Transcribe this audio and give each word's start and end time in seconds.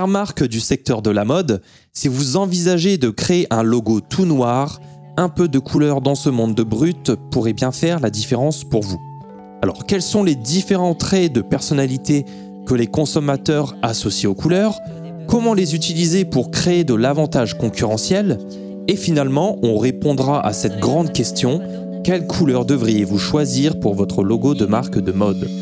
Marque 0.00 0.44
du 0.44 0.58
secteur 0.58 1.02
de 1.02 1.10
la 1.10 1.26
mode, 1.26 1.60
si 1.92 2.08
vous 2.08 2.38
envisagez 2.38 2.96
de 2.96 3.10
créer 3.10 3.46
un 3.50 3.62
logo 3.62 4.00
tout 4.00 4.24
noir, 4.24 4.80
un 5.18 5.28
peu 5.28 5.48
de 5.48 5.58
couleur 5.58 6.00
dans 6.00 6.14
ce 6.14 6.30
monde 6.30 6.54
de 6.54 6.62
brut 6.62 7.12
pourrait 7.30 7.52
bien 7.52 7.72
faire 7.72 8.00
la 8.00 8.08
différence 8.08 8.64
pour 8.64 8.82
vous. 8.82 8.98
Alors, 9.60 9.84
quels 9.86 10.02
sont 10.02 10.24
les 10.24 10.34
différents 10.34 10.94
traits 10.94 11.32
de 11.34 11.42
personnalité 11.42 12.24
que 12.66 12.74
les 12.74 12.86
consommateurs 12.86 13.76
associent 13.82 14.30
aux 14.30 14.34
couleurs? 14.34 14.80
Comment 15.28 15.52
les 15.52 15.74
utiliser 15.74 16.24
pour 16.24 16.50
créer 16.50 16.84
de 16.84 16.94
l'avantage 16.94 17.58
concurrentiel? 17.58 18.38
Et 18.88 18.96
finalement, 18.96 19.58
on 19.62 19.76
répondra 19.76 20.44
à 20.44 20.54
cette 20.54 20.80
grande 20.80 21.12
question. 21.12 21.60
Quelle 22.02 22.26
couleur 22.26 22.64
devriez-vous 22.64 23.18
choisir 23.18 23.78
pour 23.78 23.94
votre 23.94 24.24
logo 24.24 24.54
de 24.54 24.64
marque 24.64 24.98
de 24.98 25.12
mode? 25.12 25.61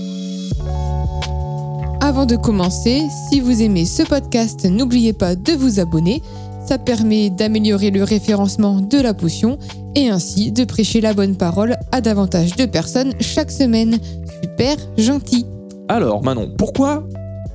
Avant 2.10 2.26
de 2.26 2.34
commencer, 2.34 3.06
si 3.28 3.38
vous 3.38 3.62
aimez 3.62 3.84
ce 3.84 4.02
podcast, 4.02 4.64
n'oubliez 4.64 5.12
pas 5.12 5.36
de 5.36 5.52
vous 5.52 5.78
abonner. 5.78 6.22
Ça 6.66 6.76
permet 6.76 7.30
d'améliorer 7.30 7.92
le 7.92 8.02
référencement 8.02 8.80
de 8.80 9.00
la 9.00 9.14
potion 9.14 9.60
et 9.94 10.08
ainsi 10.08 10.50
de 10.50 10.64
prêcher 10.64 11.00
la 11.00 11.14
bonne 11.14 11.36
parole 11.36 11.76
à 11.92 12.00
davantage 12.00 12.56
de 12.56 12.66
personnes 12.66 13.12
chaque 13.20 13.52
semaine. 13.52 14.00
Super 14.42 14.76
gentil. 14.98 15.46
Alors 15.88 16.24
Manon, 16.24 16.52
pourquoi 16.58 17.06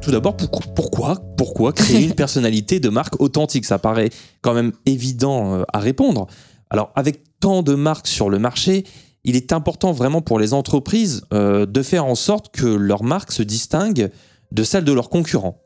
tout 0.02 0.12
d'abord, 0.12 0.38
pourquoi, 0.38 1.22
pourquoi 1.36 1.74
créer 1.74 2.06
une 2.06 2.14
personnalité 2.16 2.80
de 2.80 2.88
marque 2.88 3.22
authentique? 3.22 3.66
Ça 3.66 3.78
paraît 3.78 4.10
quand 4.40 4.54
même 4.54 4.72
évident 4.86 5.56
euh, 5.56 5.64
à 5.74 5.80
répondre. 5.80 6.28
Alors, 6.70 6.94
avec 6.96 7.24
tant 7.42 7.62
de 7.62 7.76
marques 7.76 8.08
sur 8.08 8.30
le 8.30 8.40
marché, 8.40 8.86
il 9.26 9.36
est 9.36 9.52
important 9.52 9.92
vraiment 9.92 10.22
pour 10.22 10.40
les 10.40 10.54
entreprises 10.54 11.24
euh, 11.34 11.66
de 11.66 11.82
faire 11.82 12.06
en 12.06 12.16
sorte 12.16 12.56
que 12.56 12.68
leur 12.68 13.04
marque 13.04 13.34
se 13.34 13.44
distingue 13.44 14.12
de 14.52 14.64
celle 14.64 14.84
de 14.84 14.92
leurs 14.92 15.10
concurrents. 15.10 15.62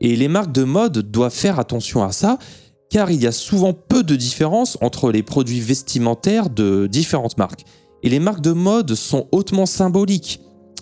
Et 0.00 0.16
les 0.16 0.28
marques 0.28 0.52
de 0.52 0.64
mode 0.64 0.98
doivent 1.10 1.34
faire 1.34 1.58
attention 1.58 2.04
à 2.04 2.12
ça, 2.12 2.38
car 2.90 3.10
il 3.10 3.22
y 3.22 3.26
a 3.26 3.32
souvent 3.32 3.72
peu 3.72 4.02
de 4.02 4.16
différence 4.16 4.78
entre 4.80 5.10
les 5.10 5.22
produits 5.22 5.60
vestimentaires 5.60 6.50
de 6.50 6.86
différentes 6.86 7.36
marques. 7.36 7.64
Et 8.02 8.08
les 8.08 8.20
marques 8.20 8.40
de 8.40 8.52
mode 8.52 8.94
sont 8.94 9.26
hautement 9.32 9.66
symboliques, 9.66 10.40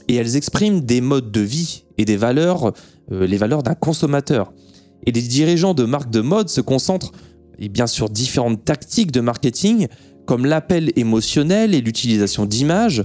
et 0.08 0.14
elles 0.16 0.36
expriment 0.36 0.80
des 0.80 1.00
modes 1.00 1.32
de 1.32 1.40
vie 1.40 1.84
et 1.98 2.04
des 2.04 2.16
valeurs, 2.16 2.72
euh, 3.10 3.26
les 3.26 3.36
valeurs 3.36 3.62
d'un 3.62 3.74
consommateur. 3.74 4.52
Et 5.04 5.12
les 5.12 5.22
dirigeants 5.22 5.74
de 5.74 5.84
marques 5.84 6.10
de 6.10 6.20
mode 6.20 6.48
se 6.48 6.60
concentrent 6.60 7.12
et 7.58 7.68
bien 7.68 7.86
sûr 7.86 8.10
différentes 8.10 8.64
tactiques 8.64 9.12
de 9.12 9.20
marketing 9.20 9.88
comme 10.26 10.44
l'appel 10.44 10.92
émotionnel 10.96 11.74
et 11.74 11.80
l'utilisation 11.80 12.44
d'images 12.44 13.02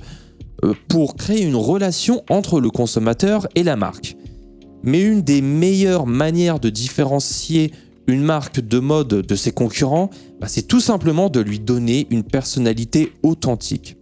pour 0.87 1.15
créer 1.15 1.43
une 1.43 1.55
relation 1.55 2.23
entre 2.29 2.59
le 2.59 2.69
consommateur 2.69 3.47
et 3.55 3.63
la 3.63 3.75
marque. 3.75 4.15
Mais 4.83 5.01
une 5.01 5.21
des 5.21 5.41
meilleures 5.41 6.07
manières 6.07 6.59
de 6.59 6.69
différencier 6.69 7.71
une 8.07 8.23
marque 8.23 8.59
de 8.59 8.79
mode 8.79 9.07
de 9.07 9.35
ses 9.35 9.51
concurrents, 9.51 10.09
bah, 10.39 10.47
c'est 10.47 10.67
tout 10.67 10.79
simplement 10.79 11.29
de 11.29 11.39
lui 11.39 11.59
donner 11.59 12.07
une 12.09 12.23
personnalité 12.23 13.13
authentique. 13.23 13.95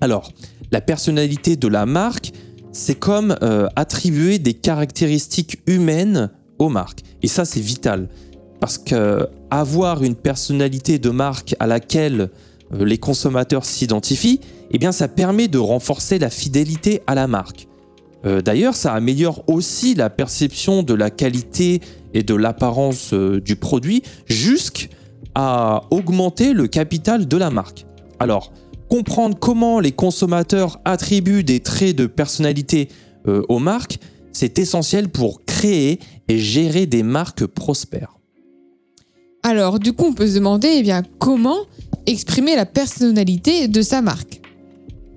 Alors, 0.00 0.32
la 0.72 0.80
personnalité 0.80 1.56
de 1.56 1.68
la 1.68 1.86
marque, 1.86 2.32
c'est 2.72 2.98
comme 2.98 3.36
euh, 3.42 3.68
attribuer 3.76 4.38
des 4.38 4.54
caractéristiques 4.54 5.58
humaines 5.66 6.30
aux 6.58 6.68
marques. 6.68 7.00
Et 7.22 7.28
ça, 7.28 7.44
c'est 7.44 7.60
vital. 7.60 8.08
Parce 8.60 8.78
que 8.78 9.28
avoir 9.50 10.02
une 10.02 10.14
personnalité 10.14 10.98
de 10.98 11.10
marque 11.10 11.54
à 11.58 11.66
laquelle 11.66 12.30
euh, 12.72 12.84
les 12.84 12.98
consommateurs 12.98 13.64
s'identifient, 13.64 14.40
eh 14.70 14.78
bien, 14.78 14.92
ça 14.92 15.08
permet 15.08 15.48
de 15.48 15.58
renforcer 15.58 16.18
la 16.18 16.30
fidélité 16.30 17.02
à 17.06 17.14
la 17.14 17.26
marque. 17.26 17.68
Euh, 18.24 18.42
d'ailleurs, 18.42 18.74
ça 18.74 18.92
améliore 18.92 19.44
aussi 19.46 19.94
la 19.94 20.10
perception 20.10 20.82
de 20.82 20.94
la 20.94 21.10
qualité 21.10 21.80
et 22.14 22.22
de 22.22 22.34
l'apparence 22.34 23.12
euh, 23.12 23.40
du 23.40 23.56
produit 23.56 24.02
jusqu'à 24.26 25.82
augmenter 25.90 26.52
le 26.52 26.66
capital 26.66 27.28
de 27.28 27.36
la 27.36 27.50
marque. 27.50 27.86
Alors, 28.18 28.52
comprendre 28.88 29.36
comment 29.38 29.80
les 29.80 29.92
consommateurs 29.92 30.80
attribuent 30.84 31.44
des 31.44 31.60
traits 31.60 31.96
de 31.96 32.06
personnalité 32.06 32.88
aux 33.48 33.58
marques, 33.58 33.98
c'est 34.32 34.60
essentiel 34.60 35.08
pour 35.08 35.44
créer 35.44 35.98
et 36.28 36.38
gérer 36.38 36.86
des 36.86 37.02
marques 37.02 37.44
prospères. 37.44 38.16
Alors, 39.42 39.78
du 39.78 39.92
coup, 39.92 40.06
on 40.06 40.12
peut 40.12 40.26
se 40.26 40.34
demander 40.34 40.68
eh 40.68 40.82
bien, 40.82 41.02
comment 41.18 41.58
exprimer 42.06 42.56
la 42.56 42.66
personnalité 42.66 43.68
de 43.68 43.80
sa 43.80 44.02
marque. 44.02 44.40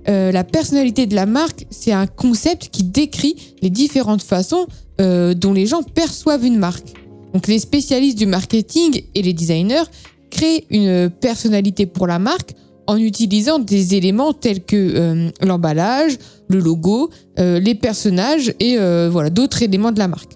Euh, 0.08 0.32
la 0.32 0.44
personnalité 0.44 1.06
de 1.06 1.16
la 1.16 1.26
marque, 1.26 1.66
c'est 1.70 1.92
un 1.92 2.08
concept 2.08 2.70
qui 2.70 2.84
décrit 2.84 3.36
les 3.62 3.70
différentes 3.70 4.24
façons 4.24 4.68
euh, 5.02 5.34
dont 5.34 5.54
les 5.54 5.66
gens 5.66 5.84
perçoivent 5.84 6.46
une 6.46 6.58
marque. 6.58 6.94
Donc, 7.34 7.48
les 7.48 7.60
spécialistes 7.60 8.18
du 8.18 8.26
marketing 8.26 9.04
et 9.14 9.22
les 9.22 9.34
designers 9.34 9.84
créent 10.32 10.66
une 10.70 11.10
personnalité 11.10 11.86
pour 11.86 12.08
la 12.08 12.20
marque 12.20 12.54
en 12.88 12.98
utilisant 12.98 13.60
des 13.60 13.96
éléments 13.96 14.34
tels 14.34 14.64
que 14.64 14.76
euh, 14.76 15.30
l'emballage, 15.42 16.18
le 16.48 16.60
logo, 16.60 17.12
les 17.38 17.76
personnages 17.76 18.52
et 18.60 18.76
voilà 19.08 19.30
d'autres 19.30 19.62
éléments 19.62 19.92
de 19.92 20.00
la 20.00 20.08
marque. 20.08 20.34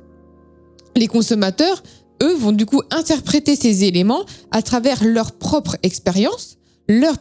Les 0.96 1.08
consommateurs 1.08 1.82
eux 2.24 2.36
vont 2.36 2.52
du 2.52 2.66
coup 2.66 2.82
interpréter 2.92 3.56
ces 3.56 3.84
éléments 3.84 4.26
à 4.52 4.62
travers 4.62 5.04
leur 5.04 5.34
propre 5.34 5.78
expérience, 5.84 6.58
leur, 6.88 7.18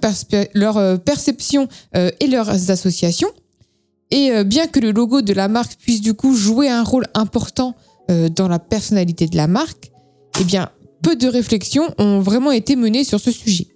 leur 0.54 0.76
euh, 0.76 0.96
perception 0.96 1.68
euh, 1.96 2.10
et 2.20 2.26
leurs 2.26 2.70
associations. 2.70 3.30
Et 4.10 4.30
euh, 4.30 4.44
bien 4.44 4.66
que 4.66 4.80
le 4.80 4.92
logo 4.92 5.22
de 5.22 5.32
la 5.32 5.48
marque 5.48 5.76
puisse 5.76 6.00
du 6.00 6.14
coup 6.14 6.34
jouer 6.34 6.68
un 6.68 6.82
rôle 6.82 7.06
important 7.14 7.74
dans 8.36 8.48
la 8.48 8.58
personnalité 8.58 9.26
de 9.26 9.36
la 9.36 9.46
marque, 9.46 9.90
eh 10.38 10.44
bien, 10.44 10.68
peu 11.02 11.16
de 11.16 11.28
réflexions 11.28 11.94
ont 11.96 12.20
vraiment 12.20 12.50
été 12.50 12.76
menées 12.76 13.04
sur 13.04 13.20
ce 13.20 13.30
sujet. 13.30 13.68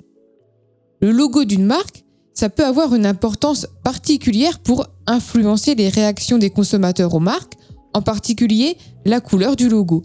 Le 1.01 1.11
logo 1.11 1.45
d'une 1.45 1.65
marque, 1.65 2.05
ça 2.35 2.51
peut 2.51 2.65
avoir 2.67 2.95
une 2.95 3.07
importance 3.07 3.67
particulière 3.83 4.59
pour 4.59 4.85
influencer 5.07 5.75
les 5.75 5.89
réactions 5.89 6.37
des 6.37 6.51
consommateurs 6.51 7.15
aux 7.15 7.21
marques, 7.21 7.55
en 7.95 8.03
particulier 8.03 8.77
la 9.07 9.21
couleur 9.21 9.57
du 9.57 9.71
logo. 9.71 10.03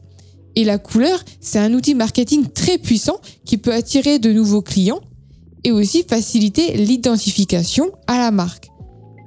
Et 0.56 0.64
la 0.64 0.78
couleur, 0.78 1.22
c'est 1.42 1.60
un 1.60 1.74
outil 1.74 1.96
marketing 1.96 2.48
très 2.48 2.78
puissant 2.78 3.20
qui 3.44 3.58
peut 3.58 3.74
attirer 3.74 4.18
de 4.18 4.32
nouveaux 4.32 4.62
clients 4.62 5.02
et 5.64 5.72
aussi 5.72 6.04
faciliter 6.08 6.78
l'identification 6.78 7.92
à 8.08 8.18
la 8.18 8.32
marque. 8.32 8.70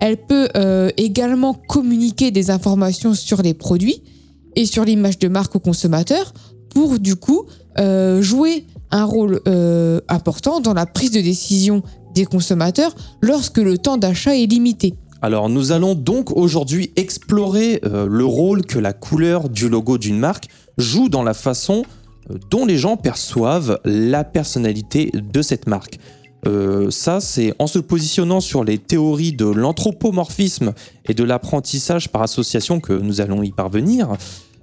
Elle 0.00 0.16
peut 0.16 0.48
euh, 0.56 0.90
également 0.96 1.54
communiquer 1.54 2.30
des 2.30 2.50
informations 2.50 3.14
sur 3.14 3.42
les 3.42 3.54
produits 3.54 4.02
et 4.56 4.66
sur 4.66 4.84
l'image 4.84 5.18
de 5.18 5.28
marque 5.28 5.56
aux 5.56 5.60
consommateurs 5.60 6.34
pour 6.70 6.98
du 6.98 7.16
coup 7.16 7.46
euh, 7.78 8.20
jouer 8.20 8.66
un 8.90 9.04
rôle 9.04 9.40
euh, 9.48 10.00
important 10.08 10.60
dans 10.60 10.74
la 10.74 10.86
prise 10.86 11.10
de 11.10 11.20
décision 11.20 11.82
des 12.14 12.24
consommateurs 12.24 12.94
lorsque 13.22 13.58
le 13.58 13.78
temps 13.78 13.96
d'achat 13.96 14.36
est 14.36 14.46
limité. 14.46 14.94
Alors 15.22 15.48
nous 15.48 15.72
allons 15.72 15.94
donc 15.94 16.36
aujourd'hui 16.36 16.92
explorer 16.96 17.80
le 17.82 18.24
rôle 18.26 18.66
que 18.66 18.78
la 18.78 18.92
couleur 18.92 19.48
du 19.48 19.70
logo 19.70 19.96
d'une 19.96 20.18
marque 20.18 20.48
joue 20.76 21.08
dans 21.08 21.22
la 21.22 21.32
façon 21.32 21.84
dont 22.50 22.66
les 22.66 22.76
gens 22.76 22.96
perçoivent 22.96 23.80
la 23.84 24.24
personnalité 24.24 25.10
de 25.14 25.42
cette 25.42 25.66
marque. 25.66 25.98
Euh, 26.46 26.90
ça, 26.90 27.20
c'est 27.20 27.54
en 27.58 27.66
se 27.66 27.78
positionnant 27.78 28.40
sur 28.40 28.64
les 28.64 28.78
théories 28.78 29.32
de 29.32 29.46
l'anthropomorphisme 29.46 30.74
et 31.08 31.14
de 31.14 31.24
l'apprentissage 31.24 32.10
par 32.10 32.22
association 32.22 32.80
que 32.80 32.92
nous 32.92 33.20
allons 33.20 33.42
y 33.42 33.50
parvenir. 33.50 34.08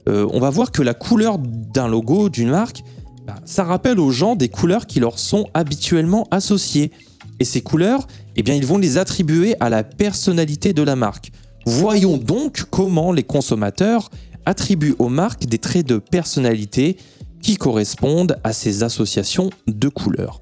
Euh, 0.07 0.27
on 0.31 0.39
va 0.39 0.49
voir 0.49 0.71
que 0.71 0.81
la 0.81 0.93
couleur 0.93 1.37
d'un 1.39 1.87
logo, 1.87 2.29
d'une 2.29 2.49
marque, 2.49 2.83
bah, 3.25 3.35
ça 3.45 3.63
rappelle 3.63 3.99
aux 3.99 4.11
gens 4.11 4.35
des 4.35 4.49
couleurs 4.49 4.87
qui 4.87 4.99
leur 4.99 5.19
sont 5.19 5.47
habituellement 5.53 6.27
associées. 6.31 6.91
Et 7.39 7.45
ces 7.45 7.61
couleurs, 7.61 8.07
eh 8.35 8.43
bien, 8.43 8.53
ils 8.53 8.65
vont 8.65 8.77
les 8.77 8.97
attribuer 8.97 9.55
à 9.59 9.69
la 9.69 9.83
personnalité 9.83 10.73
de 10.73 10.83
la 10.83 10.95
marque. 10.95 11.31
Voyons 11.65 12.17
donc 12.17 12.65
comment 12.69 13.11
les 13.11 13.23
consommateurs 13.23 14.09
attribue 14.45 14.95
aux 14.99 15.09
marques 15.09 15.45
des 15.45 15.59
traits 15.59 15.85
de 15.85 15.97
personnalité 15.97 16.97
qui 17.41 17.57
correspondent 17.57 18.37
à 18.43 18.53
ces 18.53 18.83
associations 18.83 19.49
de 19.67 19.89
couleurs. 19.89 20.41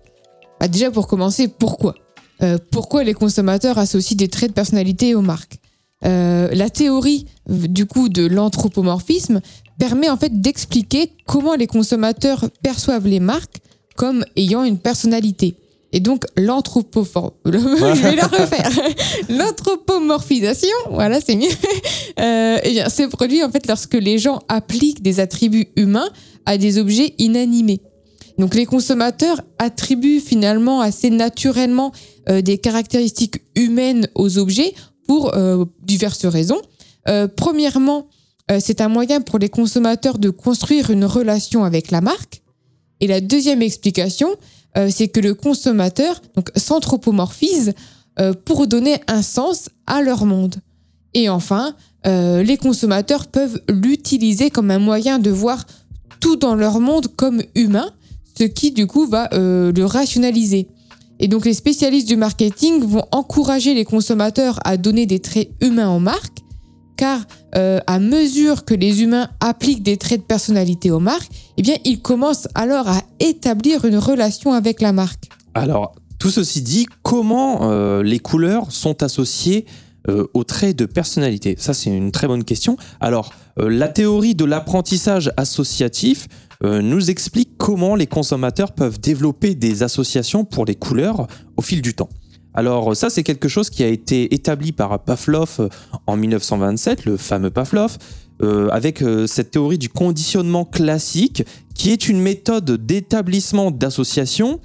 Bah, 0.60 0.68
déjà 0.68 0.92
pour 0.92 1.08
commencer, 1.08 1.48
pourquoi? 1.48 1.96
Euh, 2.42 2.58
Pourquoi 2.72 3.04
les 3.04 3.14
consommateurs 3.14 3.78
associent 3.78 4.16
des 4.16 4.28
traits 4.30 4.52
de 4.52 4.56
personnalité 4.56 5.16
aux 5.16 5.22
marques? 5.22 5.58
Euh, 6.06 6.48
La 6.54 6.70
théorie 6.70 7.26
du 7.48 7.86
coup 7.86 8.08
de 8.10 8.26
l'anthropomorphisme 8.26 9.42
permet 9.78 10.10
en 10.10 10.18
fait 10.18 10.42
d'expliquer 10.42 11.12
comment 11.26 11.56
les 11.56 11.68
consommateurs 11.68 12.46
perçoivent 12.62 13.08
les 13.08 13.20
marques 13.20 13.58
comme 13.96 14.24
ayant 14.38 14.64
une 14.64 14.78
personnalité. 14.78 15.56
Et 15.92 16.00
donc 16.00 16.26
l'anthropofor... 16.38 17.34
Je 17.46 18.02
vais 18.02 18.16
la 18.16 18.28
refaire. 18.28 18.72
L'anthropomorphisation, 19.30 20.70
voilà, 20.92 21.20
c'est 21.22 21.36
mieux. 21.36 21.48
Euh, 22.20 22.58
eh 22.64 22.72
bien, 22.72 22.90
c'est 22.90 23.08
produit 23.08 23.42
en 23.46 23.50
fait 23.50 23.66
lorsque 23.66 23.94
les 23.94 24.18
gens 24.18 24.40
appliquent 24.50 25.02
des 25.02 25.22
attributs 25.22 25.70
humains 25.78 26.10
à 26.46 26.58
des 26.58 26.78
objets 26.78 27.14
inanimés. 27.18 27.80
Donc 28.40 28.56
les 28.56 28.66
consommateurs 28.66 29.42
attribuent 29.60 30.22
finalement 30.22 30.80
assez 30.80 31.10
naturellement 31.10 31.92
euh, 32.30 32.42
des 32.42 32.58
caractéristiques 32.58 33.42
humaines 33.56 34.08
aux 34.16 34.38
objets 34.38 34.74
pour 35.06 35.36
euh, 35.36 35.66
diverses 35.84 36.26
raisons. 36.26 36.62
premièrement, 37.36 38.08
euh, 38.52 38.60
c'est 38.62 38.82
un 38.82 38.88
moyen 38.88 39.20
pour 39.20 39.40
les 39.40 39.50
consommateurs 39.50 40.20
de 40.20 40.30
construire 40.30 40.90
une 40.90 41.06
relation 41.06 41.66
avec 41.66 41.92
la 41.92 42.02
marque. 42.02 42.42
Et 43.02 43.08
la 43.08 43.20
deuxième 43.20 43.62
explication, 43.62 44.30
c'est 44.90 45.08
que 45.08 45.22
le 45.22 45.34
consommateur 45.34 46.22
s'anthropomorphise 46.56 47.74
pour 48.44 48.68
donner 48.68 49.02
un 49.08 49.22
sens 49.22 49.70
à 49.88 50.02
leur 50.02 50.26
monde. 50.26 50.56
Et 51.14 51.30
enfin, 51.30 51.76
les 52.04 52.58
consommateurs 52.58 53.28
peuvent 53.28 53.62
l'utiliser 53.70 54.50
comme 54.50 54.70
un 54.70 54.80
moyen 54.80 55.18
de 55.18 55.32
voir 55.32 55.66
tout 56.20 56.36
dans 56.36 56.56
leur 56.56 56.82
monde 56.82 57.08
comme 57.16 57.42
humain, 57.56 57.90
ce 58.40 58.44
qui 58.46 58.72
du 58.72 58.88
coup 58.88 59.06
va 59.06 59.30
le 59.34 59.84
rationaliser. 59.84 60.68
Et 61.20 61.28
donc 61.28 61.46
les 61.46 61.54
spécialistes 61.54 62.08
du 62.08 62.16
marketing 62.16 62.82
vont 62.82 63.04
encourager 63.12 63.74
les 63.74 63.84
consommateurs 63.86 64.60
à 64.64 64.78
donner 64.78 65.06
des 65.06 65.20
traits 65.20 65.50
humains 65.62 65.94
aux 65.94 66.00
marques 66.00 66.40
car 67.00 67.22
euh, 67.56 67.80
à 67.88 67.98
mesure 67.98 68.66
que 68.66 68.74
les 68.74 69.02
humains 69.02 69.30
appliquent 69.40 69.84
des 69.84 69.96
traits 69.96 70.20
de 70.20 70.26
personnalité 70.26 70.92
aux 70.92 71.00
marques, 71.00 71.32
eh 71.56 71.62
bien, 71.62 71.78
ils 71.86 72.02
commencent 72.02 72.50
alors 72.56 72.90
à 72.90 73.02
établir 73.22 73.86
une 73.86 73.98
relation 73.98 74.52
avec 74.52 74.82
la 74.82 74.92
marque. 74.92 75.30
Alors, 75.54 75.96
tout 76.20 76.30
ceci 76.30 76.62
dit, 76.62 76.88
comment 77.02 77.72
euh, 77.72 78.04
les 78.04 78.20
couleurs 78.20 78.74
sont 78.74 79.02
associées 79.02 79.66
euh, 80.10 80.28
aux 80.34 80.44
traits 80.44 80.76
de 80.76 80.86
personnalité? 80.86 81.56
Ça, 81.58 81.74
c'est 81.74 81.90
une 81.90 82.12
très 82.12 82.28
bonne 82.28 82.44
question. 82.44 82.76
Alors, 83.00 83.32
la 83.56 83.88
théorie 83.88 84.36
de 84.36 84.44
l'apprentissage 84.44 85.32
associatif 85.38 86.28
nous 86.64 87.10
explique 87.10 87.58
comment 87.58 87.96
les 87.96 88.08
consommateurs 88.08 88.74
peuvent 88.74 89.00
développer 89.00 89.56
des 89.56 89.82
associations 89.84 90.44
pour 90.44 90.66
les 90.66 90.76
couleurs 90.76 91.28
au 91.56 91.62
fil 91.62 91.82
du 91.82 91.94
temps. 91.94 92.10
Alors 92.54 92.96
ça, 92.96 93.10
c'est 93.10 93.24
quelque 93.24 93.48
chose 93.48 93.70
qui 93.70 93.84
a 93.84 93.88
été 93.88 94.34
établi 94.34 94.72
par 94.72 95.04
Pavlov 95.04 95.58
euh, 95.60 95.70
en 96.08 96.18
1927, 96.18 97.06
le 97.06 97.18
fameux 97.18 97.52
Pavlov, 97.52 97.98
euh, 98.42 98.70
avec 98.70 99.02
euh, 99.02 99.28
cette 99.28 99.52
théorie 99.52 99.78
du 99.78 99.90
conditionnement 99.90 100.66
classique, 100.66 101.44
qui 101.76 101.92
est 101.92 102.10
une 102.10 102.20
méthode 102.20 102.86
d'établissement 102.86 103.72
d'association 103.72 104.60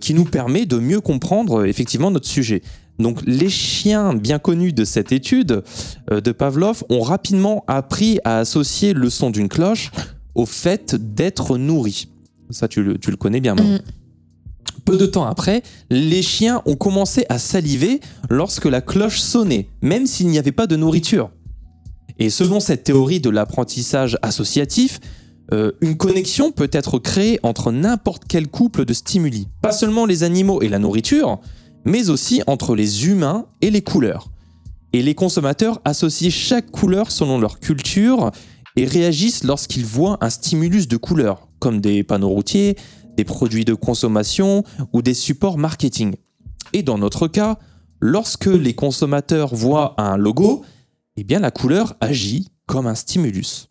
qui 0.00 0.14
nous 0.14 0.24
permet 0.24 0.66
de 0.66 0.78
mieux 0.78 1.00
comprendre 1.00 1.64
effectivement 1.64 2.12
notre 2.12 2.28
sujet. 2.28 2.62
Donc 3.00 3.18
les 3.26 3.48
chiens 3.48 4.14
bien 4.14 4.38
connus 4.38 4.72
de 4.72 4.84
cette 4.84 5.10
étude 5.10 5.64
de 6.12 6.30
Pavlov 6.30 6.84
ont 6.90 7.00
rapidement 7.00 7.64
appris 7.66 8.20
à 8.22 8.38
associer 8.38 8.92
le 8.92 9.10
son 9.10 9.30
d'une 9.30 9.48
cloche 9.48 9.90
au 10.34 10.46
fait 10.46 10.94
d'être 10.94 11.58
nourri. 11.58 12.08
Ça, 12.50 12.68
tu 12.68 12.82
le, 12.82 13.16
connais 13.16 13.40
bien, 13.40 13.54
maintenant. 13.54 13.78
Peu 14.84 14.96
de 14.96 15.06
temps 15.06 15.24
après, 15.24 15.62
les 15.90 16.22
chiens 16.22 16.62
ont 16.66 16.76
commencé 16.76 17.24
à 17.28 17.38
saliver 17.38 18.00
lorsque 18.28 18.66
la 18.66 18.80
cloche 18.80 19.18
sonnait, 19.18 19.68
même 19.80 20.06
s'il 20.06 20.28
n'y 20.28 20.38
avait 20.38 20.52
pas 20.52 20.66
de 20.66 20.76
nourriture. 20.76 21.30
Et 22.18 22.30
selon 22.30 22.60
cette 22.60 22.84
théorie 22.84 23.20
de 23.20 23.30
l'apprentissage 23.30 24.18
associatif, 24.22 25.00
euh, 25.52 25.72
une 25.80 25.96
connexion 25.96 26.52
peut 26.52 26.70
être 26.72 26.98
créée 26.98 27.38
entre 27.42 27.72
n'importe 27.72 28.24
quel 28.28 28.48
couple 28.48 28.84
de 28.84 28.92
stimuli, 28.92 29.48
pas 29.62 29.72
seulement 29.72 30.06
les 30.06 30.22
animaux 30.22 30.62
et 30.62 30.68
la 30.68 30.78
nourriture, 30.78 31.40
mais 31.84 32.10
aussi 32.10 32.42
entre 32.46 32.74
les 32.74 33.06
humains 33.06 33.46
et 33.60 33.70
les 33.70 33.82
couleurs. 33.82 34.30
Et 34.92 35.02
les 35.02 35.14
consommateurs 35.14 35.80
associent 35.84 36.30
chaque 36.30 36.70
couleur 36.70 37.10
selon 37.10 37.38
leur 37.38 37.58
culture 37.58 38.30
et 38.76 38.86
réagissent 38.86 39.44
lorsqu'ils 39.44 39.84
voient 39.84 40.18
un 40.20 40.30
stimulus 40.30 40.88
de 40.88 40.96
couleur, 40.96 41.48
comme 41.58 41.80
des 41.80 42.02
panneaux 42.02 42.30
routiers, 42.30 42.76
des 43.16 43.24
produits 43.24 43.64
de 43.64 43.74
consommation 43.74 44.64
ou 44.92 45.02
des 45.02 45.14
supports 45.14 45.58
marketing. 45.58 46.14
Et 46.72 46.82
dans 46.82 46.98
notre 46.98 47.28
cas, 47.28 47.58
lorsque 48.00 48.46
les 48.46 48.74
consommateurs 48.74 49.54
voient 49.54 49.94
un 49.98 50.16
logo, 50.16 50.62
eh 51.16 51.24
bien 51.24 51.38
la 51.38 51.50
couleur 51.50 51.94
agit 52.00 52.48
comme 52.66 52.86
un 52.86 52.94
stimulus. 52.94 53.68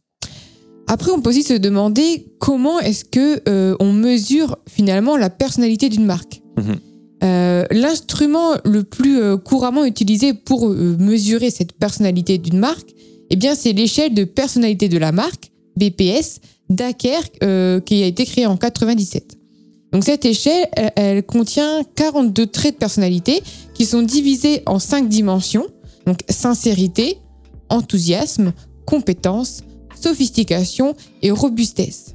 Après, 0.87 1.11
on 1.11 1.21
peut 1.21 1.29
aussi 1.29 1.43
se 1.43 1.53
demander 1.53 2.33
comment 2.39 2.79
est-ce 2.79 3.05
que 3.05 3.41
euh, 3.47 3.75
on 3.79 3.93
mesure 3.93 4.57
finalement 4.67 5.17
la 5.17 5.29
personnalité 5.29 5.89
d'une 5.89 6.05
marque. 6.05 6.41
Mhm. 6.57 6.75
Euh, 7.23 7.65
l'instrument 7.71 8.55
le 8.65 8.83
plus 8.83 9.21
euh, 9.21 9.37
couramment 9.37 9.85
utilisé 9.85 10.33
pour 10.33 10.69
mesurer 10.69 11.51
cette 11.51 11.71
personnalité 11.71 12.37
d'une 12.37 12.59
marque, 12.59 12.93
eh 13.33 13.35
bien, 13.35 13.55
c'est 13.55 13.73
l'échelle 13.73 14.13
de 14.13 14.25
personnalité 14.25 14.89
de 14.89 14.99
la 14.99 15.11
marque, 15.11 15.49
BPS, 15.75 16.39
Daker 16.69 17.19
euh, 17.41 17.79
qui 17.79 18.03
a 18.03 18.05
été 18.05 18.25
créé 18.25 18.45
en 18.45 18.57
97. 18.57 19.39
Donc 19.91 20.03
cette 20.03 20.23
échelle, 20.23 20.67
elle, 20.95 21.23
contient 21.23 21.83
42 21.95 22.45
traits 22.45 22.75
de 22.75 22.77
personnalité 22.77 23.41
qui 23.73 23.85
sont 23.87 24.03
divisés 24.03 24.61
en 24.67 24.77
5 24.77 25.09
dimensions. 25.09 25.65
Donc 26.05 26.19
sincérité, 26.29 27.17
enthousiasme, 27.69 28.53
compétence, 28.85 29.63
sophistication 29.99 30.95
et 31.23 31.31
robustesse. 31.31 32.13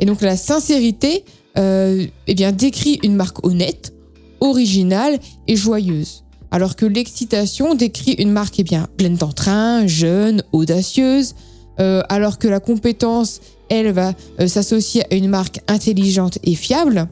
Et 0.00 0.06
donc 0.06 0.22
la 0.22 0.38
sincérité 0.38 1.26
euh, 1.58 2.06
eh 2.26 2.34
bien, 2.34 2.52
décrit 2.52 3.00
une 3.02 3.16
marque 3.16 3.46
honnête, 3.46 3.92
originale 4.40 5.18
et 5.46 5.56
joyeuse. 5.56 6.23
Alors 6.54 6.76
que 6.76 6.86
l'excitation 6.86 7.74
décrit 7.74 8.12
une 8.12 8.30
marque 8.30 8.60
eh 8.60 8.64
pleine 8.96 9.16
d'entrain, 9.16 9.88
jeune, 9.88 10.44
audacieuse. 10.52 11.34
Euh, 11.80 12.02
alors 12.08 12.38
que 12.38 12.46
la 12.46 12.60
compétence 12.60 13.40
elle 13.68 13.90
va 13.90 14.12
euh, 14.38 14.46
s'associer 14.46 15.02
à 15.10 15.16
une 15.16 15.26
marque 15.26 15.58
intelligente 15.66 16.38
et 16.44 16.54
fiable. 16.54 17.08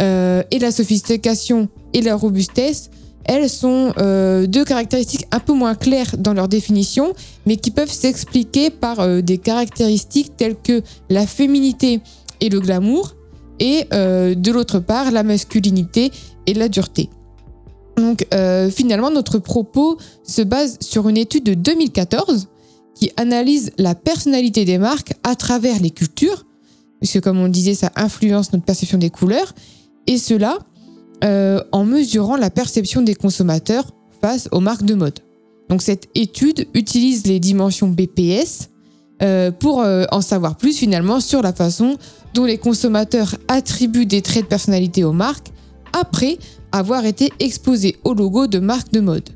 Euh, 0.00 0.42
et 0.50 0.58
la 0.58 0.70
sophistication 0.70 1.70
et 1.94 2.02
la 2.02 2.14
robustesse, 2.14 2.90
elles 3.24 3.48
sont 3.48 3.94
deux 3.96 4.64
caractéristiques 4.64 5.26
un 5.32 5.40
peu 5.40 5.54
moins 5.54 5.74
claires 5.74 6.16
dans 6.18 6.34
leur 6.34 6.48
définition, 6.48 7.14
mais 7.46 7.56
qui 7.56 7.70
peuvent 7.70 7.90
s'expliquer 7.90 8.68
par 8.68 9.22
des 9.22 9.38
caractéristiques 9.38 10.36
telles 10.36 10.56
que 10.56 10.82
la 11.08 11.26
féminité 11.26 12.00
et 12.40 12.50
le 12.50 12.60
glamour, 12.60 13.16
et 13.60 13.84
de 13.90 14.50
l'autre 14.50 14.78
part 14.78 15.10
la 15.10 15.24
masculinité 15.24 16.10
et 16.46 16.54
la 16.54 16.70
dureté. 16.70 17.10
Donc 17.98 18.26
finalement, 18.70 19.10
notre 19.10 19.38
propos 19.38 19.98
se 20.22 20.42
base 20.42 20.78
sur 20.80 21.08
une 21.08 21.16
étude 21.16 21.44
de 21.44 21.54
2014 21.54 22.48
qui 22.94 23.10
analyse 23.16 23.70
la 23.78 23.94
personnalité 23.94 24.64
des 24.64 24.78
marques 24.78 25.14
à 25.22 25.36
travers 25.36 25.80
les 25.80 25.90
cultures, 25.90 26.46
puisque 27.00 27.20
comme 27.20 27.38
on 27.38 27.48
disait, 27.48 27.74
ça 27.74 27.92
influence 27.96 28.52
notre 28.52 28.64
perception 28.64 28.98
des 28.98 29.10
couleurs, 29.10 29.54
et 30.06 30.18
cela 30.18 30.58
euh, 31.24 31.62
en 31.72 31.84
mesurant 31.84 32.36
la 32.36 32.50
perception 32.50 33.02
des 33.02 33.14
consommateurs 33.14 33.90
face 34.20 34.48
aux 34.52 34.60
marques 34.60 34.84
de 34.84 34.94
mode. 34.94 35.18
Donc 35.68 35.82
cette 35.82 36.08
étude 36.14 36.66
utilise 36.74 37.26
les 37.26 37.40
dimensions 37.40 37.88
BPS 37.88 38.70
euh, 39.22 39.50
pour 39.50 39.80
euh, 39.80 40.04
en 40.12 40.20
savoir 40.20 40.56
plus 40.56 40.76
finalement 40.76 41.20
sur 41.20 41.42
la 41.42 41.52
façon 41.52 41.96
dont 42.34 42.44
les 42.44 42.58
consommateurs 42.58 43.34
attribuent 43.48 44.06
des 44.06 44.22
traits 44.22 44.44
de 44.44 44.48
personnalité 44.48 45.04
aux 45.04 45.12
marques 45.12 45.48
après 45.92 46.38
avoir 46.72 47.04
été 47.06 47.30
exposés 47.40 47.96
au 48.04 48.14
logo 48.14 48.46
de 48.46 48.58
marques 48.58 48.92
de 48.92 49.00
mode. 49.00 49.30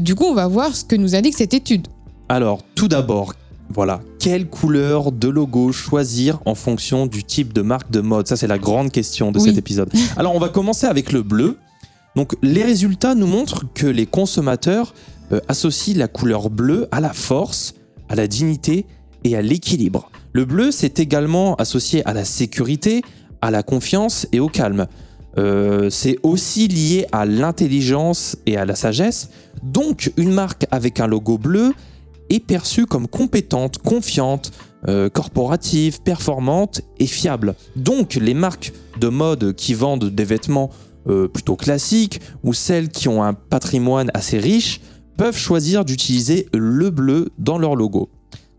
du 0.00 0.14
coup, 0.14 0.24
on 0.24 0.34
va 0.34 0.46
voir 0.46 0.74
ce 0.76 0.84
que 0.84 0.96
nous 0.96 1.14
indique 1.14 1.36
cette 1.36 1.54
étude. 1.54 1.88
Alors, 2.28 2.62
tout 2.74 2.88
d'abord, 2.88 3.34
voilà, 3.70 4.00
quelle 4.18 4.48
couleur 4.48 5.12
de 5.12 5.28
logo 5.28 5.72
choisir 5.72 6.40
en 6.46 6.54
fonction 6.54 7.06
du 7.06 7.22
type 7.24 7.52
de 7.52 7.62
marque 7.62 7.90
de 7.90 8.00
mode? 8.00 8.26
Ça, 8.26 8.36
c'est 8.36 8.46
la 8.46 8.58
grande 8.58 8.90
question 8.90 9.30
de 9.30 9.38
cet 9.38 9.58
épisode. 9.58 9.90
Alors, 10.16 10.34
on 10.34 10.38
va 10.38 10.48
commencer 10.48 10.86
avec 10.86 11.12
le 11.12 11.22
bleu. 11.22 11.58
Donc, 12.16 12.34
les 12.42 12.64
résultats 12.64 13.14
nous 13.14 13.26
montrent 13.26 13.64
que 13.74 13.86
les 13.86 14.06
consommateurs 14.06 14.94
euh, 15.32 15.40
associent 15.48 15.98
la 15.98 16.08
couleur 16.08 16.48
bleue 16.48 16.88
à 16.90 17.00
la 17.00 17.12
force, 17.12 17.74
à 18.08 18.14
la 18.14 18.26
dignité 18.26 18.86
et 19.24 19.36
à 19.36 19.42
l'équilibre. 19.42 20.10
Le 20.32 20.44
bleu, 20.44 20.70
c'est 20.70 21.00
également 21.00 21.54
associé 21.56 22.06
à 22.06 22.14
la 22.14 22.24
sécurité, 22.24 23.02
à 23.42 23.50
la 23.50 23.62
confiance 23.62 24.26
et 24.32 24.40
au 24.40 24.48
calme. 24.48 24.86
Euh, 25.38 25.88
c'est 25.90 26.18
aussi 26.22 26.68
lié 26.68 27.06
à 27.12 27.24
l'intelligence 27.24 28.36
et 28.46 28.56
à 28.56 28.64
la 28.64 28.74
sagesse. 28.74 29.30
Donc, 29.62 30.12
une 30.16 30.32
marque 30.32 30.66
avec 30.70 31.00
un 31.00 31.06
logo 31.06 31.38
bleu, 31.38 31.72
est 32.30 32.40
perçue 32.40 32.84
comme 32.84 33.08
compétente, 33.08 33.78
confiante, 33.78 34.52
euh, 34.86 35.08
corporative, 35.08 36.02
performante 36.02 36.82
et 36.98 37.06
fiable. 37.06 37.54
Donc 37.74 38.16
les 38.16 38.34
marques 38.34 38.74
de 39.00 39.08
mode 39.08 39.54
qui 39.54 39.72
vendent 39.72 40.10
des 40.10 40.24
vêtements 40.24 40.68
euh, 41.08 41.26
plutôt 41.26 41.56
classiques 41.56 42.20
ou 42.42 42.52
celles 42.52 42.90
qui 42.90 43.08
ont 43.08 43.22
un 43.22 43.32
patrimoine 43.32 44.10
assez 44.12 44.38
riche 44.38 44.82
peuvent 45.16 45.38
choisir 45.38 45.86
d'utiliser 45.86 46.48
le 46.52 46.90
bleu 46.90 47.30
dans 47.38 47.56
leur 47.56 47.76
logo. 47.76 48.10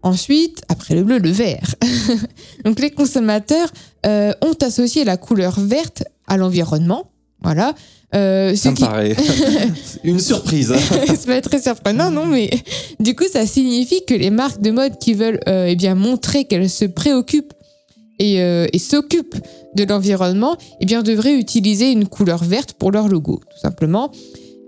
Ensuite, 0.01 0.63
après 0.67 0.95
le 0.95 1.03
bleu, 1.03 1.19
le 1.19 1.29
vert. 1.29 1.75
Donc 2.65 2.79
les 2.79 2.89
consommateurs 2.89 3.69
ont 4.03 4.55
associé 4.62 5.03
la 5.03 5.17
couleur 5.17 5.59
verte 5.59 6.05
à 6.29 6.38
l'environnement. 6.38 7.12
Voilà. 7.41 7.74
Euh, 8.15 8.55
ça 8.55 8.71
me 8.71 8.75
paraît 8.75 9.15
une 10.03 10.19
surprise. 10.19 10.74
ça 10.74 11.15
peut 11.25 11.31
être 11.31 11.50
très 11.50 11.62
surprenant, 11.62 12.09
non 12.09 12.25
Mais 12.25 12.50
du 13.00 13.15
coup, 13.15 13.25
ça 13.31 13.45
signifie 13.45 14.03
que 14.05 14.13
les 14.13 14.31
marques 14.31 14.62
de 14.62 14.71
mode 14.71 14.98
qui 14.98 15.13
veulent 15.13 15.39
euh, 15.48 15.67
eh 15.67 15.75
bien 15.75 15.95
montrer 15.95 16.45
qu'elles 16.45 16.69
se 16.69 16.86
préoccupent 16.86 17.53
et, 18.17 18.41
euh, 18.41 18.65
et 18.74 18.79
s'occupent 18.79 19.38
de 19.75 19.83
l'environnement, 19.83 20.57
eh 20.81 20.86
bien 20.86 21.03
devraient 21.03 21.36
utiliser 21.36 21.91
une 21.91 22.07
couleur 22.07 22.43
verte 22.43 22.74
pour 22.74 22.91
leur 22.91 23.07
logo, 23.07 23.39
tout 23.50 23.59
simplement. 23.59 24.12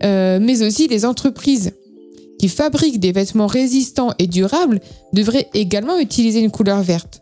mais 0.04 0.62
aussi 0.62 0.88
les 0.88 1.06
entreprises 1.06 1.74
qui 2.40 2.48
fabriquent 2.48 3.00
des 3.00 3.12
vêtements 3.12 3.48
résistants 3.48 4.14
et 4.18 4.28
durables 4.28 4.80
devraient 5.14 5.48
également 5.54 6.00
utiliser 6.00 6.40
une 6.40 6.52
couleur 6.52 6.82
verte. 6.82 7.22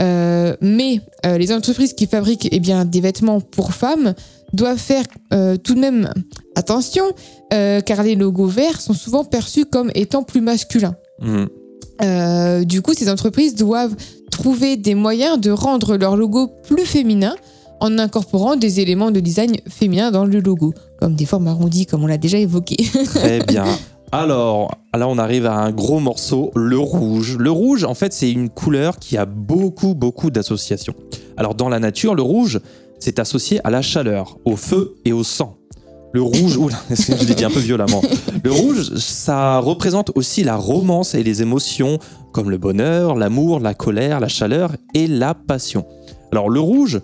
Euh, 0.00 0.56
mais 0.60 1.00
euh, 1.24 1.38
les 1.38 1.52
entreprises 1.52 1.92
qui 1.92 2.06
fabriquent 2.06 2.48
eh 2.50 2.60
bien, 2.60 2.84
des 2.84 3.00
vêtements 3.00 3.40
pour 3.40 3.72
femmes 3.72 4.14
doivent 4.52 4.78
faire 4.78 5.04
euh, 5.32 5.56
tout 5.56 5.74
de 5.74 5.80
même 5.80 6.12
attention, 6.56 7.04
car 7.50 8.02
les 8.02 8.16
logos 8.16 8.48
verts 8.48 8.80
sont 8.80 8.94
souvent 8.94 9.24
perçus 9.24 9.64
comme 9.64 9.92
étant 9.94 10.24
plus 10.24 10.40
masculins. 10.40 10.96
Mhm. 11.20 12.64
Du 12.64 12.82
coup, 12.82 12.94
ces 12.94 13.08
entreprises 13.08 13.54
doivent 13.54 13.94
trouver 14.32 14.76
des 14.76 14.96
moyens 14.96 15.40
de 15.40 15.52
rendre 15.52 15.96
leur 15.96 16.16
logo 16.16 16.48
plus 16.64 16.84
féminin 16.84 17.36
en 17.80 17.98
incorporant 17.98 18.56
des 18.56 18.80
éléments 18.80 19.12
de 19.12 19.20
design 19.20 19.56
féminin 19.68 20.10
dans 20.10 20.24
le 20.24 20.40
logo, 20.40 20.74
comme 20.98 21.14
des 21.14 21.26
formes 21.26 21.46
arrondies, 21.46 21.86
comme 21.86 22.02
on 22.02 22.08
l'a 22.08 22.18
déjà 22.18 22.38
évoqué. 22.38 22.76
Très 23.14 23.40
bien. 23.40 23.66
Alors, 24.16 24.78
là, 24.96 25.08
on 25.08 25.18
arrive 25.18 25.44
à 25.44 25.56
un 25.56 25.72
gros 25.72 25.98
morceau, 25.98 26.52
le 26.54 26.78
rouge. 26.78 27.36
Le 27.36 27.50
rouge, 27.50 27.82
en 27.82 27.94
fait, 27.94 28.12
c'est 28.12 28.30
une 28.30 28.48
couleur 28.48 29.00
qui 29.00 29.16
a 29.16 29.26
beaucoup, 29.26 29.96
beaucoup 29.96 30.30
d'associations. 30.30 30.94
Alors, 31.36 31.56
dans 31.56 31.68
la 31.68 31.80
nature, 31.80 32.14
le 32.14 32.22
rouge, 32.22 32.60
c'est 33.00 33.18
associé 33.18 33.60
à 33.64 33.70
la 33.70 33.82
chaleur, 33.82 34.38
au 34.44 34.54
feu 34.54 34.94
et 35.04 35.12
au 35.12 35.24
sang. 35.24 35.56
Le 36.12 36.22
rouge, 36.22 36.56
oula, 36.56 36.76
je 36.90 37.26
l'ai 37.26 37.34
dit 37.34 37.44
un 37.44 37.50
peu 37.50 37.58
violemment. 37.58 38.02
Le 38.44 38.52
rouge, 38.52 38.94
ça 38.98 39.58
représente 39.58 40.12
aussi 40.14 40.44
la 40.44 40.54
romance 40.54 41.16
et 41.16 41.24
les 41.24 41.42
émotions, 41.42 41.98
comme 42.30 42.50
le 42.50 42.56
bonheur, 42.56 43.16
l'amour, 43.16 43.58
la 43.58 43.74
colère, 43.74 44.20
la 44.20 44.28
chaleur 44.28 44.76
et 44.94 45.08
la 45.08 45.34
passion. 45.34 45.86
Alors, 46.30 46.50
le 46.50 46.60
rouge, 46.60 47.00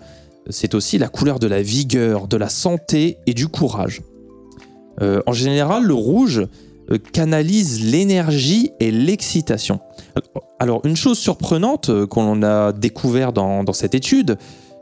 c'est 0.49 0.75
aussi 0.75 0.97
la 0.97 1.09
couleur 1.09 1.39
de 1.39 1.47
la 1.47 1.61
vigueur, 1.61 2.29
de 2.29 2.37
la 2.37 2.47
santé 2.47 3.17
et 3.27 3.33
du 3.33 3.49
courage. 3.49 4.01
Euh, 5.01 5.21
en 5.25 5.33
général, 5.33 5.83
le 5.83 5.93
rouge 5.93 6.47
canalise 6.97 7.83
l'énergie 7.83 8.71
et 8.79 8.91
l'excitation. 8.91 9.79
Alors, 10.59 10.85
une 10.85 10.95
chose 10.95 11.17
surprenante 11.17 11.89
euh, 11.89 12.05
qu'on 12.05 12.43
a 12.43 12.71
découvert 12.71 13.33
dans, 13.33 13.63
dans 13.63 13.73
cette 13.73 13.95
étude, 13.95 14.37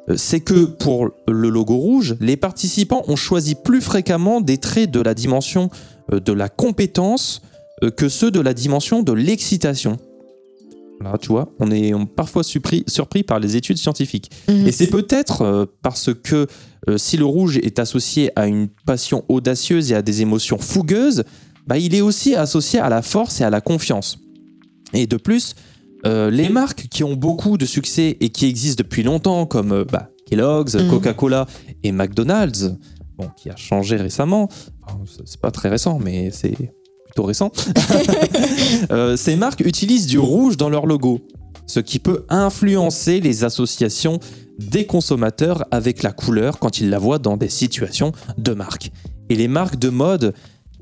euh, 0.09 0.17
c'est 0.17 0.39
que 0.39 0.65
pour 0.65 1.09
le 1.27 1.49
logo 1.49 1.75
rouge, 1.75 2.15
les 2.19 2.37
participants 2.37 3.03
ont 3.07 3.15
choisi 3.15 3.55
plus 3.55 3.81
fréquemment 3.81 4.41
des 4.41 4.57
traits 4.57 4.91
de 4.91 5.01
la 5.01 5.13
dimension 5.13 5.69
euh, 6.11 6.19
de 6.19 6.33
la 6.33 6.49
compétence 6.49 7.41
euh, 7.83 7.91
que 7.91 8.09
ceux 8.09 8.31
de 8.31 8.39
la 8.39 8.53
dimension 8.53 9.03
de 9.03 9.13
l'excitation. 9.13 9.97
Là, 11.01 11.17
tu 11.17 11.29
vois, 11.29 11.49
on 11.59 11.71
est 11.71 11.93
parfois 12.15 12.43
surpris, 12.43 12.83
surpris 12.87 13.23
par 13.23 13.39
les 13.39 13.55
études 13.55 13.77
scientifiques. 13.77 14.29
Et 14.49 14.71
c'est 14.73 14.87
peut-être 14.87 15.43
euh, 15.43 15.65
parce 15.81 16.13
que 16.13 16.47
euh, 16.89 16.97
si 16.97 17.15
le 17.15 17.23
rouge 17.23 17.57
est 17.57 17.79
associé 17.79 18.31
à 18.35 18.47
une 18.47 18.67
passion 18.85 19.23
audacieuse 19.29 19.93
et 19.93 19.95
à 19.95 20.01
des 20.01 20.21
émotions 20.21 20.57
fougueuses, 20.57 21.23
bah, 21.69 21.77
il 21.77 21.93
est 21.93 22.01
aussi 22.01 22.33
associé 22.35 22.79
à 22.79 22.89
la 22.89 23.01
force 23.03 23.39
et 23.41 23.43
à 23.43 23.51
la 23.51 23.61
confiance. 23.61 24.17
Et 24.93 25.05
de 25.05 25.17
plus, 25.17 25.53
euh, 26.07 26.31
les 26.31 26.49
marques 26.49 26.87
qui 26.89 27.03
ont 27.03 27.13
beaucoup 27.15 27.57
de 27.59 27.65
succès 27.67 28.17
et 28.19 28.29
qui 28.29 28.47
existent 28.47 28.81
depuis 28.83 29.03
longtemps, 29.03 29.45
comme 29.45 29.71
euh, 29.71 29.85
bah, 29.85 30.09
Kellogg's, 30.25 30.75
Mhm. 30.75 30.89
Coca-Cola 30.89 31.45
et 31.83 31.91
McDonald's, 31.91 32.73
bon, 33.17 33.29
qui 33.37 33.51
a 33.51 33.55
changé 33.55 33.97
récemment, 33.97 34.49
enfin, 34.83 34.97
c'est 35.25 35.39
pas 35.39 35.51
très 35.51 35.69
récent, 35.69 35.99
mais 36.03 36.31
c'est 36.31 36.55
plutôt 37.05 37.23
récent, 37.23 37.51
Euh, 38.91 39.15
ces 39.17 39.35
marques 39.35 39.61
utilisent 39.61 40.07
du 40.07 40.17
rouge 40.19 40.57
dans 40.57 40.69
leur 40.69 40.85
logo, 40.87 41.19
ce 41.67 41.79
qui 41.79 41.99
peut 41.99 42.25
influencer 42.29 43.19
les 43.19 43.43
associations 43.43 44.19
des 44.57 44.85
consommateurs 44.85 45.65
avec 45.69 46.01
la 46.01 46.11
couleur 46.11 46.57
quand 46.59 46.79
ils 46.79 46.89
la 46.89 46.97
voient 46.97 47.19
dans 47.19 47.37
des 47.37 47.49
situations 47.49 48.11
de 48.37 48.53
marque. 48.53 48.91
Et 49.29 49.35
les 49.35 49.47
marques 49.47 49.77
de 49.77 49.89
mode 49.89 50.33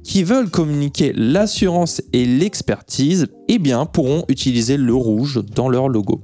qui 0.07 0.23
veulent 0.23 0.49
communiquer 0.49 1.11
l'assurance 1.13 2.01
et 2.13 2.25
l'expertise, 2.25 3.27
eh 3.49 3.59
bien, 3.59 3.85
pourront 3.85 4.23
utiliser 4.29 4.77
le 4.77 4.93
rouge 4.95 5.41
dans 5.53 5.67
leur 5.67 5.89
logo. 5.89 6.21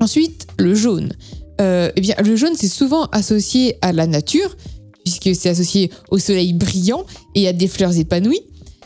Ensuite, 0.00 0.46
le 0.58 0.74
jaune. 0.74 1.14
Euh, 1.62 1.90
eh 1.96 2.00
bien, 2.02 2.14
le 2.22 2.36
jaune, 2.36 2.52
c'est 2.54 2.68
souvent 2.68 3.06
associé 3.12 3.78
à 3.80 3.92
la 3.92 4.06
nature, 4.06 4.54
puisque 5.02 5.34
c'est 5.34 5.48
associé 5.48 5.90
au 6.10 6.18
soleil 6.18 6.52
brillant 6.52 7.06
et 7.34 7.48
à 7.48 7.54
des 7.54 7.68
fleurs 7.68 7.96
épanouies. 7.96 8.42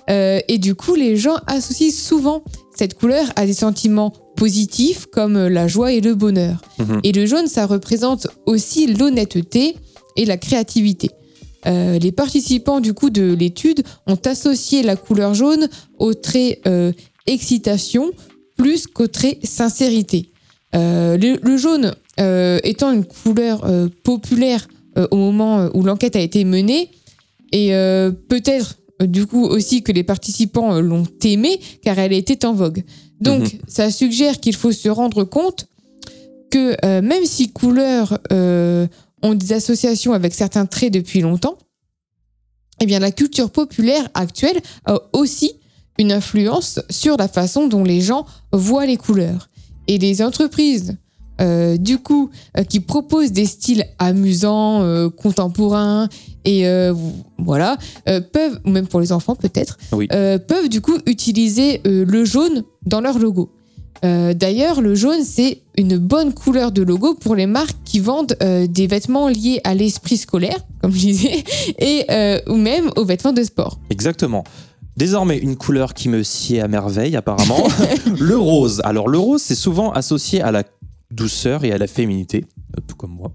Euh, 0.08 0.38
et 0.46 0.58
du 0.58 0.76
coup, 0.76 0.94
les 0.94 1.16
gens 1.16 1.36
associent 1.48 1.90
souvent 1.90 2.44
cette 2.76 2.94
couleur 2.94 3.26
à 3.34 3.46
des 3.46 3.52
sentiments 3.52 4.12
positifs 4.36 5.06
comme 5.06 5.48
la 5.48 5.66
joie 5.66 5.92
et 5.92 6.00
le 6.00 6.14
bonheur. 6.14 6.62
Mhm. 6.78 7.00
Et 7.02 7.10
le 7.10 7.26
jaune, 7.26 7.48
ça 7.48 7.66
représente 7.66 8.28
aussi 8.46 8.86
l'honnêteté 8.86 9.74
et 10.14 10.24
la 10.24 10.36
créativité. 10.36 11.10
Euh, 11.66 11.98
les 11.98 12.12
participants 12.12 12.80
du 12.80 12.94
coup 12.94 13.10
de 13.10 13.34
l'étude 13.34 13.82
ont 14.06 14.18
associé 14.24 14.82
la 14.82 14.96
couleur 14.96 15.34
jaune 15.34 15.68
au 15.98 16.14
trait 16.14 16.60
euh, 16.66 16.92
excitation 17.26 18.10
plus 18.56 18.86
qu'au 18.86 19.06
trait 19.06 19.38
sincérité. 19.42 20.30
Euh, 20.74 21.16
le, 21.16 21.38
le 21.42 21.56
jaune 21.56 21.94
étant 22.64 22.92
une 22.92 23.06
couleur 23.06 23.66
populaire 24.02 24.68
au 25.10 25.16
moment 25.16 25.70
où 25.72 25.82
l'enquête 25.82 26.16
a 26.16 26.20
été 26.20 26.44
menée, 26.44 26.90
et 27.50 27.70
peut-être 28.28 28.76
du 29.00 29.24
coup 29.24 29.44
aussi 29.44 29.82
que 29.82 29.90
les 29.90 30.04
participants 30.04 30.82
l'ont 30.82 31.06
aimée 31.24 31.58
car 31.82 31.98
elle 31.98 32.12
était 32.12 32.44
en 32.44 32.52
vogue. 32.52 32.84
Donc 33.22 33.56
ça 33.68 33.90
suggère 33.90 34.38
qu'il 34.38 34.54
faut 34.54 34.72
se 34.72 34.90
rendre 34.90 35.24
compte 35.24 35.66
que 36.50 37.00
même 37.00 37.24
si 37.24 37.50
couleurs 37.52 38.18
euh, 38.32 38.86
ont 39.22 39.34
des 39.34 39.52
associations 39.52 40.12
avec 40.12 40.34
certains 40.34 40.66
traits 40.66 40.92
depuis 40.92 41.20
longtemps, 41.20 41.58
eh 42.80 42.86
bien 42.86 42.98
la 42.98 43.12
culture 43.12 43.50
populaire 43.50 44.08
actuelle 44.14 44.60
a 44.86 44.98
aussi 45.12 45.52
une 45.98 46.12
influence 46.12 46.80
sur 46.88 47.16
la 47.18 47.28
façon 47.28 47.66
dont 47.66 47.84
les 47.84 48.00
gens 48.00 48.24
voient 48.52 48.86
les 48.86 48.96
couleurs. 48.96 49.50
Et 49.86 49.98
les 49.98 50.22
entreprises, 50.22 50.96
euh, 51.40 51.76
du 51.76 51.98
coup, 51.98 52.30
euh, 52.56 52.64
qui 52.64 52.80
proposent 52.80 53.32
des 53.32 53.46
styles 53.46 53.84
amusants, 53.98 54.82
euh, 54.82 55.10
contemporains, 55.10 56.08
et 56.44 56.64
voilà, 57.36 57.76
peuvent, 58.32 58.60
ou 58.64 58.70
même 58.70 58.86
pour 58.86 59.00
les 59.00 59.12
enfants 59.12 59.36
peut-être, 59.36 59.76
Oui. 59.92 60.08
peuvent 60.08 60.70
du 60.70 60.80
coup 60.80 60.96
utiliser 61.04 61.82
le 61.84 62.24
jaune 62.24 62.64
dans 62.86 63.02
leur 63.02 63.18
logo. 63.18 63.50
Euh, 64.04 64.34
D'ailleurs, 64.34 64.80
le 64.80 64.94
jaune, 64.94 65.24
c'est 65.24 65.62
une 65.76 65.98
bonne 65.98 66.32
couleur 66.32 66.72
de 66.72 66.82
logo 66.82 67.14
pour 67.14 67.34
les 67.34 67.46
marques 67.46 67.76
qui 67.84 68.00
vendent 68.00 68.36
euh, 68.42 68.66
des 68.66 68.86
vêtements 68.86 69.28
liés 69.28 69.60
à 69.64 69.74
l'esprit 69.74 70.16
scolaire, 70.16 70.58
comme 70.82 70.92
je 70.92 70.98
disais, 70.98 71.44
et, 71.78 72.04
euh, 72.10 72.40
ou 72.46 72.56
même 72.56 72.90
aux 72.96 73.04
vêtements 73.04 73.32
de 73.32 73.42
sport. 73.42 73.78
Exactement. 73.90 74.44
Désormais, 74.96 75.38
une 75.38 75.56
couleur 75.56 75.94
qui 75.94 76.08
me 76.08 76.22
sied 76.22 76.60
à 76.60 76.68
merveille, 76.68 77.16
apparemment. 77.16 77.62
le 78.18 78.36
rose. 78.36 78.80
Alors, 78.84 79.08
le 79.08 79.18
rose, 79.18 79.42
c'est 79.42 79.54
souvent 79.54 79.92
associé 79.92 80.42
à 80.42 80.50
la 80.50 80.64
douceur 81.10 81.64
et 81.64 81.72
à 81.72 81.78
la 81.78 81.86
féminité, 81.86 82.44
tout 82.86 82.96
comme 82.96 83.12
moi. 83.12 83.32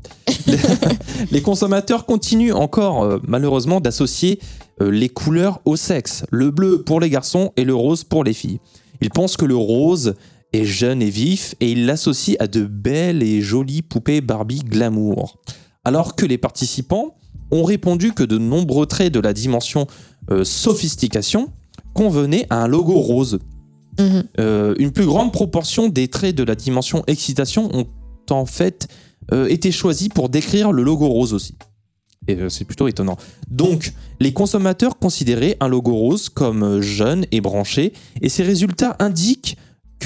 les 1.32 1.42
consommateurs 1.42 2.06
continuent 2.06 2.54
encore, 2.54 3.20
malheureusement, 3.28 3.82
d'associer 3.82 4.40
les 4.80 5.10
couleurs 5.10 5.60
au 5.66 5.76
sexe. 5.76 6.24
Le 6.30 6.52
bleu 6.52 6.84
pour 6.84 7.00
les 7.00 7.10
garçons 7.10 7.52
et 7.58 7.66
le 7.66 7.76
rose 7.76 8.04
pour 8.04 8.24
les 8.24 8.34
filles. 8.34 8.60
Ils 9.02 9.10
pensent 9.10 9.36
que 9.36 9.46
le 9.46 9.56
rose 9.56 10.16
est 10.56 10.66
jeune 10.66 11.02
et 11.02 11.10
vif 11.10 11.56
et 11.60 11.72
ils 11.72 11.86
l'associent 11.86 12.36
à 12.40 12.48
de 12.48 12.66
belles 12.66 13.24
et 13.24 13.42
jolies 13.42 13.82
poupées 13.82 14.22
Barbie 14.22 14.64
glamour. 14.64 15.40
Alors 15.84 16.16
que 16.16 16.26
les 16.26 16.38
participants 16.38 17.16
ont 17.52 17.64
répondu 17.64 18.14
que 18.14 18.24
de 18.24 18.38
nombreux 18.38 18.86
traits 18.86 19.14
de 19.14 19.20
la 19.20 19.34
dimension 19.34 19.88
euh, 20.32 20.44
sophistication 20.44 21.52
convenaient 21.94 22.48
à 22.50 22.64
un 22.64 22.68
logo 22.68 22.94
rose. 22.94 23.40
Mhm. 24.00 24.24
Euh, 24.40 24.76
une 24.80 24.92
plus 24.92 25.06
grande 25.06 25.32
proportion 25.32 25.88
des 25.88 26.08
traits 26.08 26.36
de 26.36 26.44
la 26.44 26.56
dimension 26.56 27.04
excitation 27.08 27.70
ont 27.74 27.88
en 28.30 28.46
fait 28.46 28.88
euh, 29.32 29.48
été 29.48 29.72
choisis 29.72 30.10
pour 30.10 30.30
décrire 30.30 30.72
le 30.72 30.84
logo 30.84 31.08
rose 31.08 31.34
aussi. 31.34 31.56
Et 32.28 32.38
c'est 32.50 32.66
plutôt 32.66 32.88
étonnant. 32.88 33.18
Donc, 33.52 33.94
les 34.20 34.34
consommateurs 34.34 34.98
considéraient 34.98 35.58
un 35.60 35.68
logo 35.68 35.94
rose 35.94 36.28
comme 36.28 36.82
jeune 36.82 37.28
et 37.32 37.40
branché, 37.40 37.94
et 38.20 38.30
ces 38.30 38.42
résultats 38.42 38.96
indiquent 38.98 39.58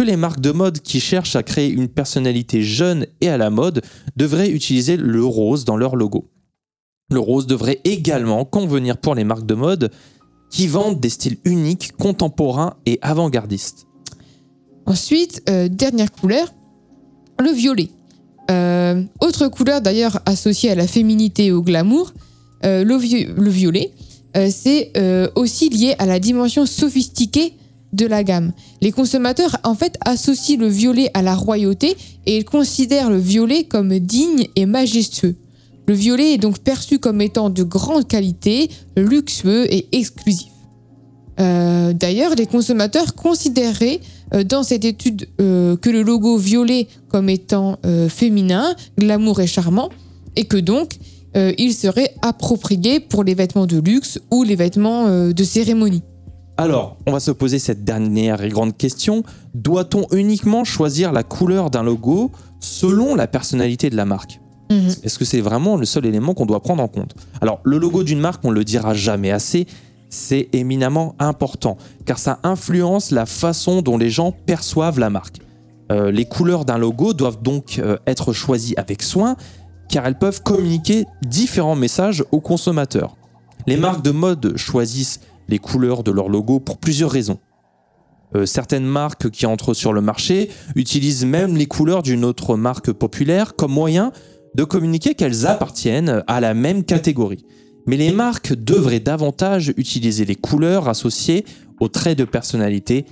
les 0.04 0.16
marques 0.16 0.40
de 0.42 0.52
mode 0.52 0.80
qui 0.80 1.00
cherchent 1.00 1.36
à 1.36 1.44
créer 1.44 1.70
une 1.70 1.88
personnalité 1.88 2.62
jeune 2.62 3.06
et 3.22 3.30
à 3.30 3.38
la 3.38 3.50
mode 3.50 3.82
devraient 4.16 4.50
utiliser 4.50 4.98
le 4.98 5.24
rose 5.24 5.66
dans 5.66 5.78
leur 5.78 5.96
logo. 5.96 6.30
Le 7.12 7.20
rose 7.20 7.48
devrait 7.48 7.82
également 7.86 8.46
convenir 8.46 8.98
pour 8.98 9.16
les 9.16 9.24
marques 9.24 9.46
de 9.46 9.56
mode 9.56 9.92
qui 10.52 10.68
vendent 10.68 11.00
des 11.00 11.10
styles 11.10 11.38
uniques, 11.46 11.92
contemporains 11.98 12.76
et 12.86 13.00
avant-gardistes. 13.02 13.88
Ensuite, 14.86 15.44
euh, 15.50 15.68
dernière 15.70 16.12
couleur, 16.12 16.54
le 17.40 17.52
violet. 17.52 17.90
Euh, 18.50 19.04
autre 19.22 19.48
couleur 19.48 19.82
d'ailleurs 19.82 20.20
associée 20.26 20.72
à 20.72 20.76
la 20.76 20.88
féminité 20.88 21.48
et 21.48 21.52
au 21.52 21.62
glamour, 21.62 22.14
euh, 22.66 22.84
le, 22.84 22.96
vi- 22.98 23.26
le 23.26 23.50
violet, 23.50 23.92
c'est 24.52 24.92
aussi 25.36 25.70
lié 25.70 25.96
à 25.98 26.06
la 26.06 26.20
dimension 26.20 26.68
sophistiquée 26.68 27.54
de 27.94 28.06
la 28.06 28.24
gamme. 28.24 28.52
Les 28.82 28.92
consommateurs 28.92 29.58
en 29.64 29.76
fait 29.76 29.98
associent 30.06 30.60
le 30.60 30.68
violet 30.68 31.10
à 31.14 31.22
la 31.22 31.36
royauté 31.36 31.96
et 32.26 32.38
ils 32.38 32.46
considèrent 32.46 33.10
le 33.10 33.18
violet 33.18 33.64
comme 33.64 33.98
digne 34.00 34.48
et 34.56 34.66
majestueux. 34.66 35.36
Le 35.88 35.94
violet 35.96 36.34
est 36.34 36.38
donc 36.38 36.60
perçu 36.60 37.00
comme 37.00 37.20
étant 37.20 37.50
de 37.50 37.64
grande 37.64 38.08
qualité, 38.08 38.70
luxueux 38.96 39.66
et 39.74 39.88
exclusif. 39.92 40.52
Euh, 41.40 41.94
D'ailleurs, 41.94 42.36
les 42.36 42.46
consommateurs 42.46 43.16
considéraient 43.16 44.00
euh, 44.34 44.44
dans 44.44 44.62
cette 44.62 44.86
étude 44.86 45.28
euh, 45.42 45.78
que 45.78 45.90
le 45.90 46.04
logo 46.04 46.38
violet 46.38 46.88
comme 47.08 47.30
étant 47.30 47.80
féminin, 48.10 48.76
glamour 49.00 49.42
et 49.42 49.48
charmant, 49.48 49.90
et 50.36 50.46
que 50.46 50.58
donc 50.58 50.92
il 51.36 51.74
serait 51.74 52.14
approprié 52.22 53.00
pour 53.00 53.24
les 53.24 53.34
vêtements 53.34 53.66
de 53.66 53.80
luxe 53.80 54.20
ou 54.32 54.44
les 54.44 54.56
vêtements 54.56 55.32
de 55.32 55.44
cérémonie. 55.44 56.04
Alors, 56.60 56.98
on 57.08 57.14
va 57.14 57.20
se 57.20 57.32
poser 57.32 57.58
cette 57.58 57.86
dernière 57.86 58.44
et 58.44 58.50
grande 58.50 58.76
question. 58.76 59.24
Doit-on 59.54 60.08
uniquement 60.12 60.66
choisir 60.66 61.14
la 61.14 61.24
couleur 61.24 61.70
d'un 61.70 61.84
logo 61.84 62.32
selon 62.60 63.16
la 63.16 63.28
personnalité 63.28 63.90
de 63.90 63.96
la 63.96 64.06
marque 64.06 64.40
Mhm. 64.70 64.94
Est-ce 65.04 65.18
que 65.18 65.26
c'est 65.26 65.42
vraiment 65.42 65.78
le 65.78 65.86
seul 65.86 66.06
élément 66.06 66.34
qu'on 66.34 66.46
doit 66.46 66.60
prendre 66.60 66.84
en 66.84 66.88
compte 66.88 67.16
Alors, 67.42 67.60
le 67.64 67.78
logo 67.78 68.04
d'une 68.04 68.20
marque, 68.20 68.44
on 68.46 68.52
ne 68.52 68.56
le 68.56 68.64
dira 68.64 68.94
jamais 68.94 69.32
assez, 69.32 69.66
c'est 70.10 70.50
éminemment 70.54 71.16
important, 71.20 71.78
car 72.06 72.20
ça 72.20 72.40
influence 72.44 73.12
la 73.12 73.26
façon 73.26 73.82
dont 73.82 73.98
les 73.98 74.10
gens 74.10 74.32
perçoivent 74.32 75.00
la 75.00 75.10
marque. 75.10 75.38
Euh, 75.92 76.12
les 76.12 76.26
couleurs 76.26 76.66
d'un 76.66 76.78
logo 76.78 77.14
doivent 77.14 77.42
donc 77.42 77.80
euh, 77.80 77.98
être 78.06 78.32
choisies 78.32 78.76
avec 78.78 79.02
soin, 79.02 79.36
car 79.90 80.06
elles 80.06 80.20
peuvent 80.20 80.44
communiquer 80.44 81.06
différents 81.24 81.76
messages 81.76 82.24
aux 82.32 82.42
consommateurs. 82.42 83.16
Les 83.66 83.78
marques 83.78 84.04
de 84.04 84.12
mode 84.12 84.56
choisissent 84.56 85.20
les 85.50 85.60
couleurs 85.60 86.04
de 86.04 86.12
leur 86.12 86.30
logo 86.30 86.60
pour 86.60 86.78
plusieurs 86.78 87.12
raisons. 87.12 87.40
Euh, 88.36 88.46
certaines 88.46 88.86
marques 88.86 89.30
qui 89.32 89.46
entrent 89.46 89.74
sur 89.74 89.92
le 89.92 90.02
marché 90.02 90.50
utilisent 90.76 91.26
même 91.26 91.58
les 91.58 91.66
couleurs 91.66 92.04
d'une 92.04 92.24
autre 92.24 92.56
marque 92.56 92.92
populaire 92.92 93.56
comme 93.56 93.72
moyen 93.72 94.12
de 94.56 94.64
communiquer 94.64 95.16
qu'elles 95.16 95.48
appartiennent 95.48 96.24
à 96.28 96.40
la 96.40 96.54
même 96.54 96.84
catégorie. 96.84 97.46
Mais 97.88 97.98
les 97.98 98.12
marques 98.12 98.54
devraient 98.54 99.00
davantage 99.00 99.74
utiliser 99.78 100.26
les 100.26 100.36
couleurs 100.36 100.88
associées 100.88 101.46
aux 101.80 101.88
traits 101.88 102.18
de 102.18 102.26
personnalité 102.26 103.06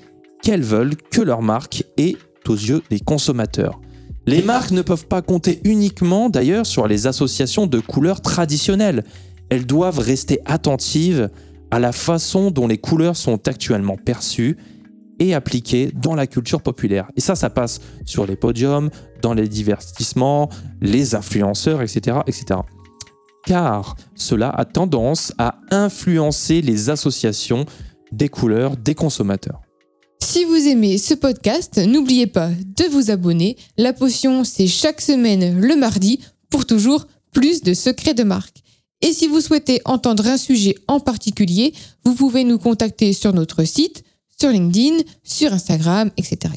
qu'elles 0.44 0.64
veulent 0.64 0.96
que 0.96 1.22
leur 1.22 1.42
marque 1.42 1.84
ait 1.98 2.16
aux 2.48 2.54
yeux 2.54 2.82
des 2.90 3.00
consommateurs. 3.00 3.80
Les 4.26 4.42
marques 4.42 4.72
ne 4.72 4.82
peuvent 4.82 5.08
pas 5.08 5.22
compter 5.22 5.62
uniquement 5.64 6.30
d'ailleurs 6.30 6.66
sur 6.66 6.88
les 6.88 7.08
associations 7.08 7.66
de 7.66 7.80
couleurs 7.80 8.22
traditionnelles. 8.22 9.04
Elles 9.50 9.66
doivent 9.66 10.00
rester 10.00 10.40
attentives 10.46 11.30
à 11.72 11.80
la 11.80 11.92
façon 11.92 12.52
dont 12.52 12.68
les 12.68 12.78
couleurs 12.78 13.18
sont 13.18 13.48
actuellement 13.48 13.98
perçues 13.98 14.58
et 15.20 15.34
appliquées 15.34 15.92
dans 15.94 16.16
la 16.16 16.28
culture 16.28 16.62
populaire. 16.62 17.10
Et 17.16 17.22
ça, 17.22 17.36
ça 17.36 17.50
passe 17.50 17.80
sur 18.06 18.26
les 18.26 18.36
podiums, 18.36 18.90
dans 19.22 19.34
les 19.34 19.48
divertissements, 19.48 20.50
les 20.82 21.16
influenceurs, 21.16 21.82
etc., 21.82 22.20
etc. 22.28 22.60
Car 23.46 23.96
cela 24.16 24.50
a 24.50 24.66
tendance 24.66 25.34
à 25.38 25.60
influencer 25.72 26.62
les 26.62 26.90
associations 26.90 27.66
des 28.12 28.30
couleurs 28.30 28.78
des 28.78 28.96
consommateurs. 28.96 29.62
Si 30.22 30.44
vous 30.44 30.68
aimez 30.68 30.98
ce 30.98 31.14
podcast, 31.14 31.78
n'oubliez 31.78 32.28
pas 32.28 32.50
de 32.50 32.90
vous 32.92 33.12
abonner. 33.12 33.58
La 33.78 33.94
potion, 33.94 34.44
c'est 34.44 34.68
chaque 34.68 35.02
semaine 35.02 35.60
le 35.60 35.76
mardi 35.76 36.20
pour 36.50 36.66
toujours 36.66 37.08
plus 37.32 37.62
de 37.62 37.74
secrets 37.74 38.14
de 38.14 38.24
marque. 38.24 38.64
Et 39.02 39.14
si 39.14 39.28
vous 39.28 39.42
souhaitez 39.42 39.82
entendre 39.86 40.28
un 40.28 40.38
sujet 40.38 40.76
en 40.88 41.00
particulier, 41.00 41.74
vous 42.04 42.16
pouvez 42.16 42.44
nous 42.44 42.58
contacter 42.58 43.14
sur 43.14 43.34
notre 43.34 43.64
site, 43.64 44.04
sur 44.40 44.50
LinkedIn, 44.50 44.98
sur 45.24 45.54
Instagram, 45.54 46.12
etc. 46.18 46.54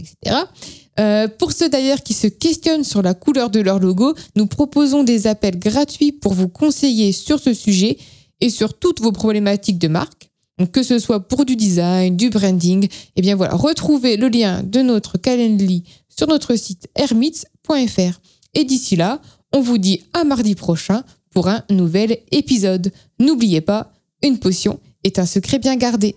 Euh, 0.99 1.29
pour 1.29 1.53
ceux 1.53 1.69
d'ailleurs 1.69 2.03
qui 2.03 2.15
se 2.15 2.27
questionnent 2.27 2.85
sur 2.85 3.03
la 3.03 3.15
couleur 3.15 3.51
de 3.51 3.61
leur 3.61 3.79
logo, 3.79 4.15
nous 4.37 4.47
proposons 4.47 5.03
des 5.05 5.27
appels 5.27 5.59
gratuits 5.59 6.13
pour 6.13 6.35
vous 6.35 6.49
conseiller 6.49 7.13
sur 7.13 7.41
ce 7.41 7.55
sujet 7.55 7.99
et 8.41 8.51
sur 8.51 8.79
toutes 8.79 9.01
vos 9.01 9.13
problématiques 9.13 9.79
de 9.79 9.89
marque. 9.89 10.31
Que 10.73 10.83
ce 10.83 10.99
soit 10.99 11.27
pour 11.27 11.47
du 11.47 11.57
design, 11.57 12.17
du 12.17 12.29
branding, 12.29 12.87
et 13.17 13.23
bien 13.23 13.35
voilà, 13.35 13.55
retrouvez 13.55 14.19
le 14.19 14.29
lien 14.29 14.63
de 14.63 14.83
notre 14.83 15.17
Calendly 15.17 15.85
sur 16.15 16.27
notre 16.27 16.55
site 16.57 16.87
hermits.fr. 16.97 18.21
Et 18.53 18.65
d'ici 18.65 18.97
là, 18.97 19.23
on 19.55 19.63
vous 19.63 19.79
dit 19.79 20.03
à 20.13 20.25
mardi 20.25 20.55
prochain 20.55 21.03
pour 21.33 21.49
un 21.49 21.65
nouvel 21.71 22.19
épisode. 22.31 22.93
N'oubliez 23.19 23.61
pas, 23.61 23.93
une 24.23 24.39
potion 24.39 24.81
est 25.05 25.19
un 25.19 25.27
secret 25.27 25.59
bien 25.59 25.77
gardé. 25.77 26.17